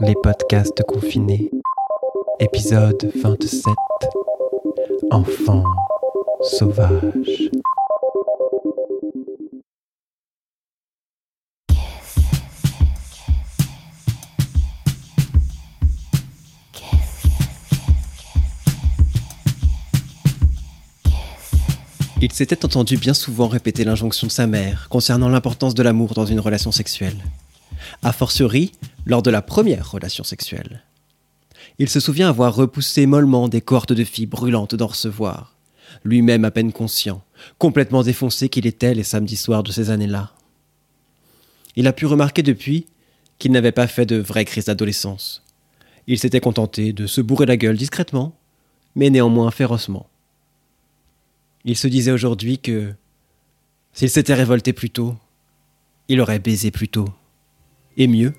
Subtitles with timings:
[0.00, 1.50] Les podcasts confinés.
[2.38, 3.74] Épisode 27.
[5.10, 5.64] Enfants
[6.42, 7.50] sauvages.
[22.20, 26.26] Il s'était entendu bien souvent répéter l'injonction de sa mère concernant l'importance de l'amour dans
[26.26, 27.18] une relation sexuelle.
[28.02, 28.72] A fortiori,
[29.06, 30.82] lors de la première relation sexuelle.
[31.78, 35.56] Il se souvient avoir repoussé mollement des cohortes de filles brûlantes d'en recevoir,
[36.04, 37.22] lui-même à peine conscient,
[37.58, 40.32] complètement défoncé qu'il était les samedis soirs de ces années-là.
[41.76, 42.86] Il a pu remarquer depuis
[43.38, 45.42] qu'il n'avait pas fait de vraie crise d'adolescence.
[46.06, 48.36] Il s'était contenté de se bourrer la gueule discrètement,
[48.94, 50.08] mais néanmoins férocement.
[51.64, 52.92] Il se disait aujourd'hui que
[53.92, 55.16] s'il s'était révolté plus tôt,
[56.08, 57.08] il aurait baisé plus tôt.
[57.96, 58.32] Et mieux.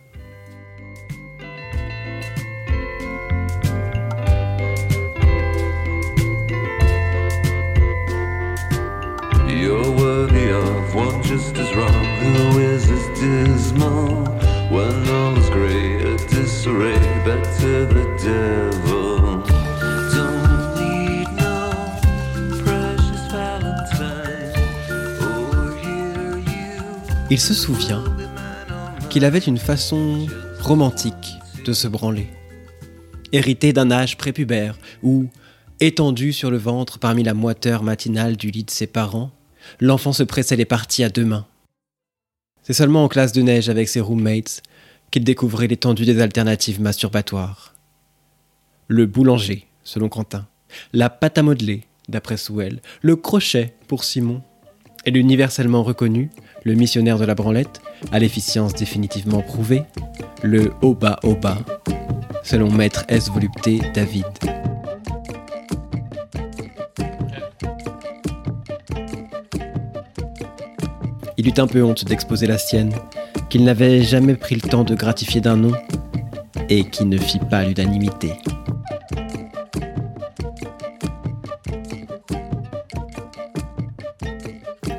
[9.47, 11.89] You're worthy of one just as wrong.
[11.89, 14.25] Who is as dismal
[14.69, 16.99] when all is grey, a disarray?
[17.23, 19.41] Better the devil.
[20.13, 21.71] Don't need no
[22.61, 24.53] precious Valentine
[25.21, 27.29] oh, or you.
[27.29, 28.03] Il se souvient
[29.15, 30.27] qu'il avait une façon
[30.59, 32.27] romantique de se branler,
[33.31, 35.27] hérité d'un âge prépubère où,
[35.79, 39.31] étendu sur le ventre parmi la moiteur matinale du lit de ses parents,
[39.79, 41.45] l'enfant se pressait les parties à deux mains.
[42.61, 44.61] C'est seulement en classe de neige avec ses roommates
[45.11, 47.73] qu'il découvrait l'étendue des alternatives masturbatoires.
[48.89, 50.45] Le boulanger, selon Quentin,
[50.91, 54.41] la pâte à modeler, d'après Souel, le crochet pour Simon,
[55.05, 56.31] et l'universellement reconnu,
[56.65, 57.79] le missionnaire de la branlette,
[58.11, 59.83] à l'efficience définitivement prouvée,
[60.43, 61.19] le haut bas,
[62.43, 64.25] selon maître S volupté David.
[71.37, 72.93] Il eut un peu honte d'exposer la sienne,
[73.49, 75.73] qu'il n'avait jamais pris le temps de gratifier d'un nom,
[76.69, 78.33] et qui ne fit pas l'unanimité.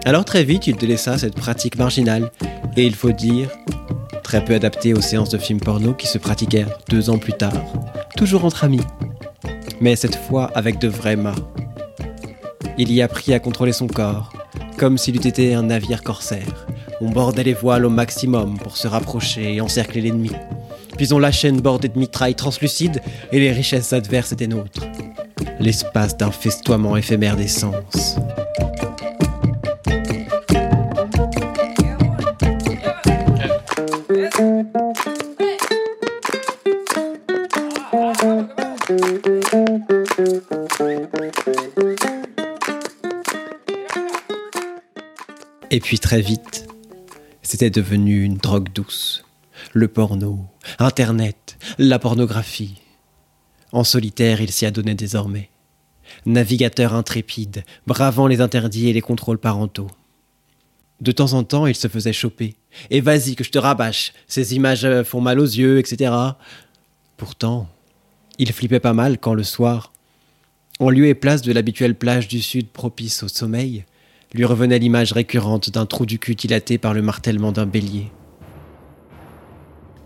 [0.07, 2.31] Alors très vite, il délaissa cette pratique marginale,
[2.77, 3.51] et il faut dire,
[4.23, 7.61] très peu adaptée aux séances de films porno qui se pratiquèrent deux ans plus tard,
[8.17, 8.85] toujours entre amis,
[9.81, 11.35] mais cette fois avec de vrais mâts.
[12.79, 14.33] Il y apprit à contrôler son corps,
[14.79, 16.69] comme s'il eût été un navire corsaire.
[17.01, 20.31] On bordait les voiles au maximum pour se rapprocher et encercler l'ennemi.
[20.97, 23.03] Puis on lâchait une bordée de mitraille translucide
[23.33, 24.87] et les richesses adverses étaient nôtres.
[25.59, 28.19] L'espace d'un festoiement éphémère d'essence.
[45.77, 46.67] Et puis très vite,
[47.43, 49.27] c'était devenu une drogue douce.
[49.75, 50.47] Le porno,
[50.79, 52.81] Internet, la pornographie.
[53.73, 55.51] En solitaire, il s'y adonnait désormais.
[56.25, 59.91] Navigateur intrépide, bravant les interdits et les contrôles parentaux.
[61.03, 62.57] De temps en temps, il se faisait choper.
[62.89, 66.11] Et vas-y, que je te rabâche, ces images font mal aux yeux, etc.
[67.19, 67.69] Pourtant,
[68.39, 69.93] il flippait pas mal quand le soir,
[70.79, 73.85] en lieu et place de l'habituelle plage du sud propice au sommeil,
[74.35, 78.11] lui revenait l'image récurrente d'un trou du cul dilaté par le martèlement d'un bélier.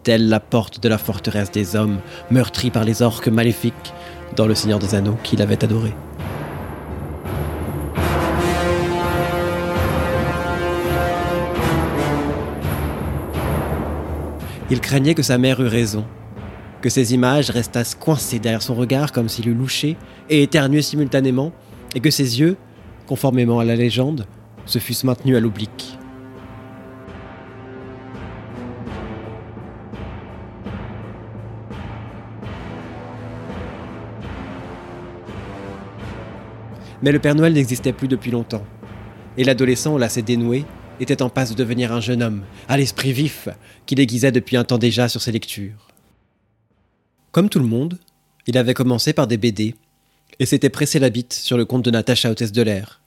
[0.03, 2.01] Telle la porte de la forteresse des hommes,
[2.31, 3.93] meurtrie par les orques maléfiques
[4.37, 5.93] dans le Seigneur des Anneaux qu'il avait adoré.
[14.71, 16.05] Il craignait que sa mère eût raison,
[16.81, 19.97] que ces images restassent coincées derrière son regard comme s'il eût louché
[20.29, 21.53] et éternué simultanément,
[21.95, 22.57] et que ses yeux,
[23.11, 24.25] conformément à la légende,
[24.67, 25.99] se fussent maintenus à l'oblique.
[37.03, 38.65] Mais le Père Noël n'existait plus depuis longtemps,
[39.37, 40.65] et l'adolescent, lassé dénoué,
[41.01, 43.49] était en passe de devenir un jeune homme, à l'esprit vif,
[43.87, 45.89] qui l'aiguisait depuis un temps déjà sur ses lectures.
[47.33, 47.99] Comme tout le monde,
[48.47, 49.75] il avait commencé par des BD,
[50.39, 53.00] et s'était pressé la bite sur le compte de Natacha Hôtesse de l'air.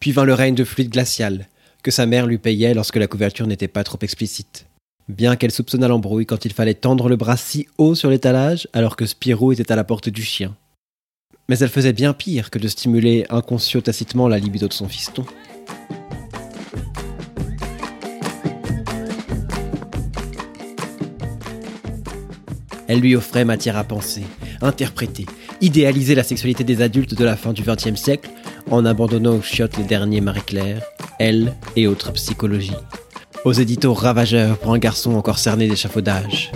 [0.00, 1.48] Puis vint le règne de fluide glacial,
[1.82, 4.66] que sa mère lui payait lorsque la couverture n'était pas trop explicite.
[5.08, 8.96] Bien qu'elle soupçonnât l'embrouille quand il fallait tendre le bras si haut sur l'étalage alors
[8.96, 10.56] que Spirou était à la porte du chien.
[11.48, 15.24] Mais elle faisait bien pire que de stimuler inconscient tacitement la libido de son fiston.
[22.88, 24.22] Elle lui offrait matière à penser,
[24.60, 25.26] interpréter,
[25.60, 28.30] idéaliser la sexualité des adultes de la fin du XXe siècle
[28.70, 30.82] en abandonnant aux chiottes les derniers Marie-Claire,
[31.18, 32.72] elle et autres psychologies.
[33.44, 36.50] Aux éditos ravageurs pour un garçon encore cerné d'échafaudage.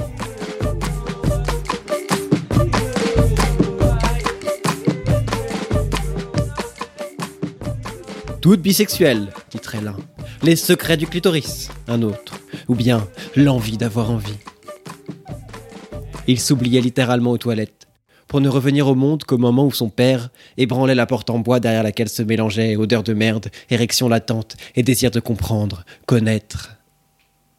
[8.40, 9.96] Toute bisexuelle, titrait l'un.
[10.42, 12.34] Les secrets du clitoris, un autre.
[12.68, 13.06] Ou bien
[13.36, 14.38] l'envie d'avoir envie.
[16.26, 17.79] Il s'oubliait littéralement aux toilettes,
[18.30, 21.58] pour ne revenir au monde qu'au moment où son père ébranlait la porte en bois
[21.58, 26.76] derrière laquelle se mélangeaient odeur de merde, érection latente et désir de comprendre, connaître.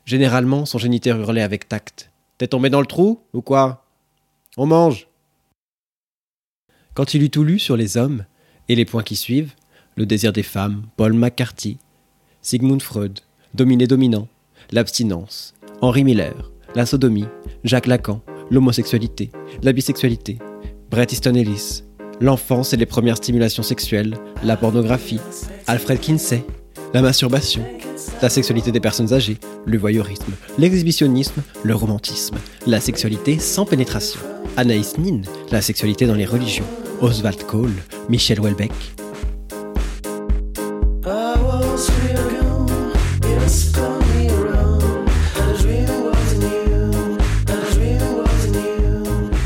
[0.06, 2.10] Généralement, son géniteur hurlait avec tact.
[2.38, 3.86] T'es tombé dans le trou ou quoi?
[4.56, 5.10] On mange
[6.94, 8.24] Quand il eut tout lu sur les hommes
[8.70, 9.56] et les points qui suivent,
[9.98, 11.80] le désir des femmes, Paul McCarthy,
[12.42, 13.20] Sigmund Freud,
[13.56, 14.30] dominé-dominant,
[14.72, 17.28] l'abstinence, Henri Miller, la sodomie,
[17.66, 19.32] Jacques Lacan, l'homosexualité,
[19.64, 20.40] la bisexualité,
[20.92, 21.84] Bret Easton Ellis,
[22.20, 25.22] l'enfance et les premières stimulations sexuelles, la pornographie,
[25.66, 26.44] Alfred Kinsey,
[26.94, 27.64] la masturbation,
[28.22, 32.36] la sexualité des personnes âgées, le voyeurisme, l'exhibitionnisme, le romantisme,
[32.68, 34.20] la sexualité sans pénétration,
[34.58, 36.68] Anaïs Nin, la sexualité dans les religions,
[37.00, 37.72] Oswald Cole,
[38.10, 38.74] Michel Houellebecq,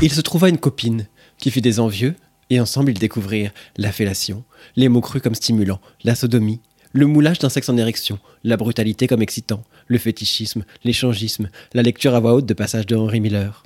[0.02, 1.06] Il se trouva une copine
[1.38, 2.14] qui fit des envieux,
[2.50, 4.44] et ensemble ils découvrirent la fellation,
[4.76, 6.60] les mots crus comme stimulants, la sodomie,
[6.92, 12.14] le moulage d'un sexe en érection, la brutalité comme excitant, le fétichisme, l'échangisme, la lecture
[12.14, 13.64] à voix haute de passages de Henry Miller.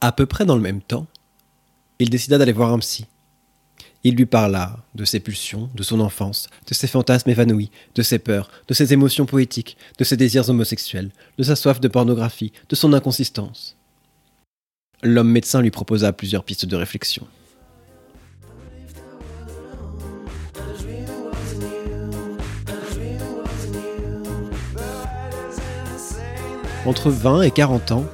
[0.00, 1.06] À peu près dans le même temps,
[1.98, 3.06] il décida d'aller voir un psy.
[4.02, 8.18] Il lui parla de ses pulsions, de son enfance, de ses fantasmes évanouis, de ses
[8.18, 12.74] peurs, de ses émotions poétiques, de ses désirs homosexuels, de sa soif de pornographie, de
[12.74, 13.78] son inconsistance.
[15.06, 17.26] L'homme médecin lui proposa plusieurs pistes de réflexion.
[26.86, 28.06] Entre 20 et 40 ans,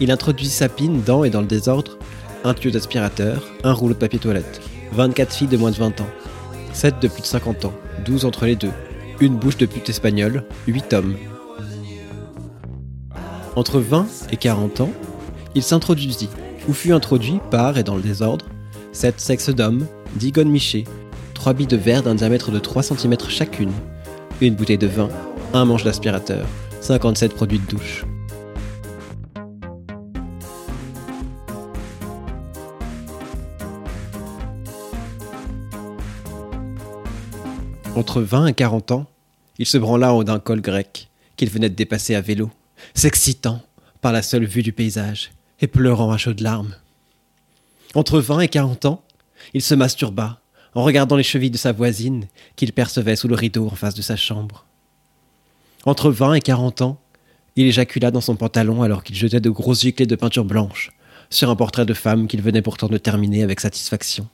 [0.00, 1.98] il introduit sa pine dans et dans le désordre
[2.44, 4.62] un tuyau d'aspirateur, un rouleau de papier toilette.
[4.92, 6.08] 24 filles de moins de 20 ans,
[6.72, 7.74] 7 de plus de 50 ans,
[8.06, 8.72] 12 entre les deux,
[9.20, 11.16] une bouche de pute espagnole, 8 hommes.
[13.54, 14.92] Entre 20 et 40 ans,
[15.56, 16.28] il s'introduisit,
[16.68, 18.44] ou fut introduit par et dans le désordre,
[18.92, 19.86] 7 sexes d'hommes,
[20.16, 20.84] 10 gonnes michées,
[21.32, 23.72] 3 billes de verre d'un diamètre de 3 cm chacune,
[24.42, 25.08] une bouteille de vin,
[25.54, 26.46] un manche d'aspirateur,
[26.82, 28.04] 57 produits de douche.
[37.94, 39.06] Entre 20 et 40 ans,
[39.58, 42.50] il se branla en haut d'un col grec qu'il venait de dépasser à vélo,
[42.92, 43.62] s'excitant
[44.02, 45.30] par la seule vue du paysage
[45.60, 46.74] et pleurant à chaudes larmes.
[47.94, 49.02] Entre 20 et 40 ans,
[49.54, 50.40] il se masturba
[50.74, 52.26] en regardant les chevilles de sa voisine
[52.56, 54.66] qu'il percevait sous le rideau en face de sa chambre.
[55.86, 57.00] Entre 20 et 40 ans,
[57.56, 60.90] il éjacula dans son pantalon alors qu'il jetait de grosses giclées de peinture blanche
[61.30, 64.28] sur un portrait de femme qu'il venait pourtant de terminer avec satisfaction.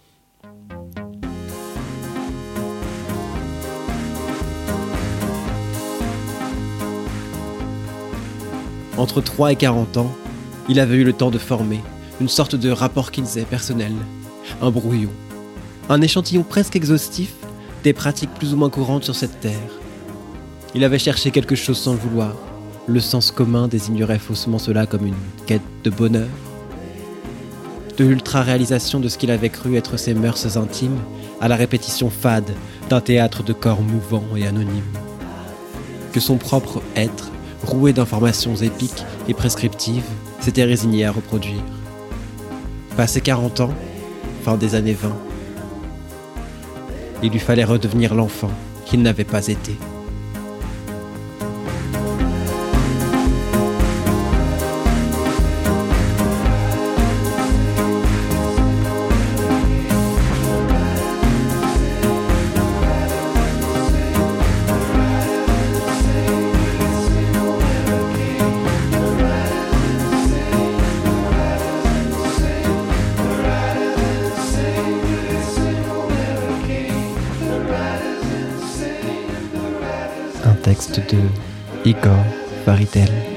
[8.98, 10.14] Entre 3 et 40 ans,
[10.68, 11.80] il avait eu le temps de former
[12.20, 13.92] une sorte de rapport Kinsey personnel,
[14.60, 15.10] un brouillon,
[15.88, 17.32] un échantillon presque exhaustif
[17.82, 19.52] des pratiques plus ou moins courantes sur cette terre.
[20.74, 22.34] Il avait cherché quelque chose sans le vouloir.
[22.86, 25.14] Le sens commun désignerait faussement cela comme une
[25.46, 26.28] quête de bonheur.
[27.96, 30.98] De l'ultra-réalisation de ce qu'il avait cru être ses mœurs intimes
[31.40, 32.54] à la répétition fade
[32.88, 34.82] d'un théâtre de corps mouvants et anonymes.
[36.12, 37.30] Que son propre être
[37.64, 40.02] roué d'informations épiques et prescriptives,
[40.42, 41.62] s'était résigné à reproduire.
[42.96, 43.74] Passé 40 ans,
[44.44, 45.10] fin des années 20,
[47.22, 48.50] il lui fallait redevenir l'enfant
[48.84, 49.76] qu'il n'avait pas été.
[81.00, 81.18] De
[81.84, 82.24] Igor
[82.66, 83.31] Varitel.